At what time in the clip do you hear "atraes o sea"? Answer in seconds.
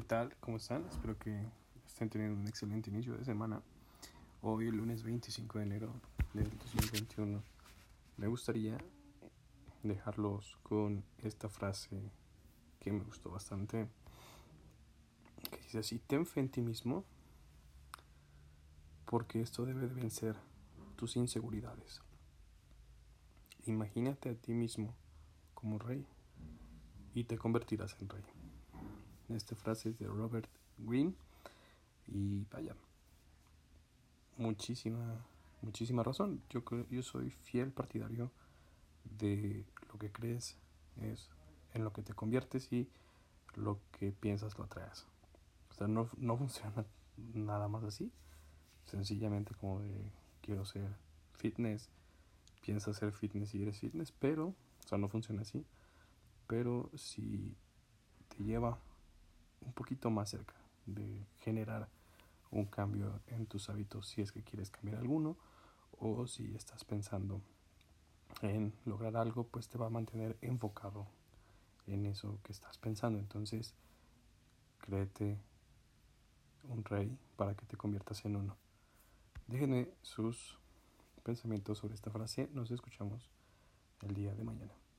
44.64-45.86